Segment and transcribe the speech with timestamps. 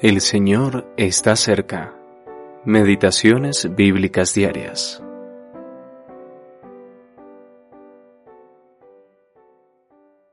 [0.00, 1.92] El Señor está cerca.
[2.64, 5.02] Meditaciones bíblicas diarias.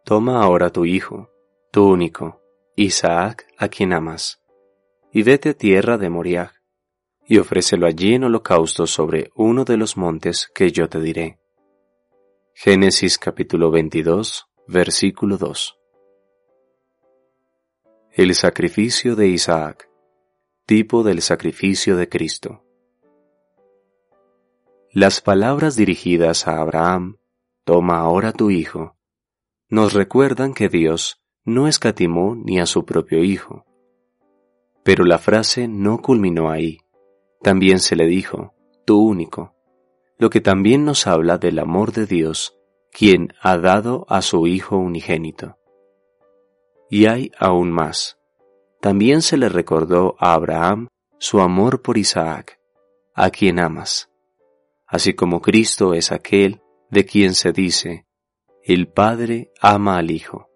[0.03, 1.31] Toma ahora tu hijo,
[1.71, 2.43] tu único,
[2.75, 4.39] Isaac, a quien amas,
[5.11, 6.53] y vete a tierra de Moriah,
[7.25, 11.39] y ofrécelo allí en holocausto sobre uno de los montes que yo te diré.
[12.53, 15.79] Génesis capítulo 22, versículo 2.
[18.17, 19.89] El sacrificio de Isaac,
[20.65, 22.63] tipo del sacrificio de Cristo.
[24.89, 27.17] Las palabras dirigidas a Abraham,
[27.65, 28.95] toma ahora tu hijo,
[29.67, 33.65] nos recuerdan que Dios no escatimó ni a su propio hijo.
[34.85, 36.77] Pero la frase no culminó ahí.
[37.41, 38.53] También se le dijo,
[38.85, 39.57] tu único,
[40.17, 42.57] lo que también nos habla del amor de Dios,
[42.93, 45.57] quien ha dado a su Hijo unigénito.
[46.89, 48.17] Y hay aún más.
[48.81, 52.59] También se le recordó a Abraham su amor por Isaac,
[53.13, 54.09] a quien amas,
[54.85, 58.05] así como Cristo es aquel de quien se dice,
[58.63, 60.49] el Padre ama al Hijo.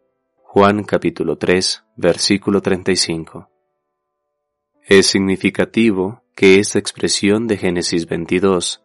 [0.44, 3.50] Juan capítulo 3, versículo 35.
[4.82, 8.84] Es significativo que esta expresión de Génesis 22,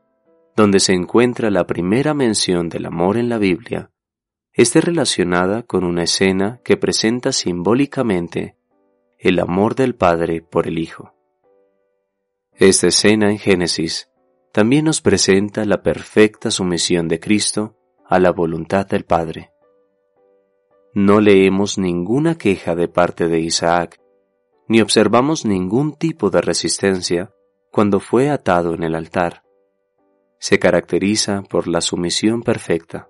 [0.56, 3.90] donde se encuentra la primera mención del amor en la Biblia,
[4.54, 8.56] esté relacionada con una escena que presenta simbólicamente
[9.18, 11.12] el amor del Padre por el Hijo.
[12.52, 14.10] Esta escena en Génesis
[14.52, 19.50] también nos presenta la perfecta sumisión de Cristo a la voluntad del Padre.
[20.94, 24.00] No leemos ninguna queja de parte de Isaac,
[24.68, 27.32] ni observamos ningún tipo de resistencia
[27.72, 29.42] cuando fue atado en el altar.
[30.38, 33.08] Se caracteriza por la sumisión perfecta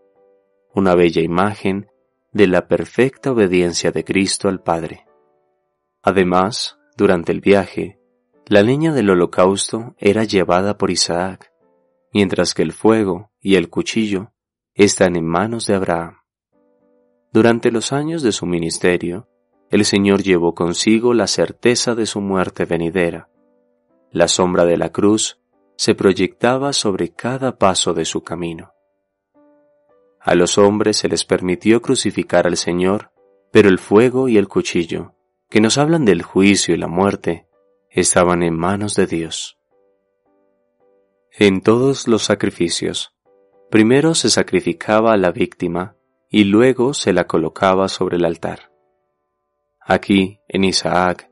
[0.74, 1.88] una bella imagen
[2.32, 5.06] de la perfecta obediencia de Cristo al Padre.
[6.02, 8.00] Además, durante el viaje,
[8.46, 11.52] la leña del holocausto era llevada por Isaac,
[12.12, 14.32] mientras que el fuego y el cuchillo
[14.74, 16.18] están en manos de Abraham.
[17.32, 19.28] Durante los años de su ministerio,
[19.70, 23.28] el Señor llevó consigo la certeza de su muerte venidera.
[24.10, 25.40] La sombra de la cruz
[25.76, 28.72] se proyectaba sobre cada paso de su camino.
[30.24, 33.10] A los hombres se les permitió crucificar al Señor,
[33.52, 35.14] pero el fuego y el cuchillo,
[35.50, 37.46] que nos hablan del juicio y la muerte,
[37.90, 39.58] estaban en manos de Dios.
[41.30, 43.12] En todos los sacrificios,
[43.70, 45.94] primero se sacrificaba a la víctima
[46.30, 48.72] y luego se la colocaba sobre el altar.
[49.78, 51.30] Aquí, en Isaac,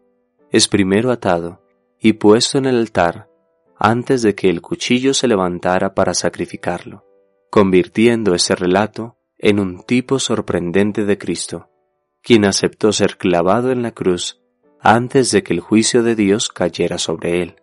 [0.50, 1.64] es primero atado
[1.98, 3.30] y puesto en el altar
[3.78, 7.06] antes de que el cuchillo se levantara para sacrificarlo
[7.52, 11.68] convirtiendo ese relato en un tipo sorprendente de Cristo,
[12.22, 14.40] quien aceptó ser clavado en la cruz
[14.80, 17.56] antes de que el juicio de Dios cayera sobre él.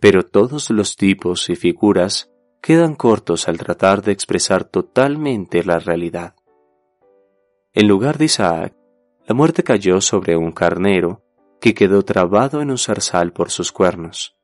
[0.00, 2.32] Pero todos los tipos y figuras
[2.62, 6.34] quedan cortos al tratar de expresar totalmente la realidad.
[7.74, 8.74] En lugar de Isaac,
[9.26, 11.22] la muerte cayó sobre un carnero
[11.60, 14.38] que quedó trabado en un zarzal por sus cuernos.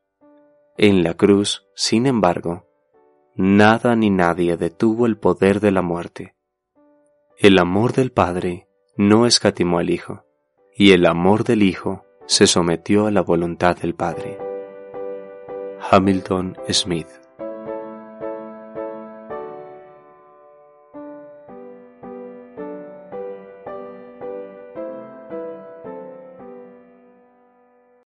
[0.76, 2.69] En la cruz, sin embargo,
[3.40, 6.34] nada ni nadie detuvo el poder de la muerte.
[7.38, 10.26] El amor del Padre no escatimó al Hijo,
[10.76, 14.36] y el amor del Hijo se sometió a la voluntad del Padre.
[15.90, 17.08] Hamilton Smith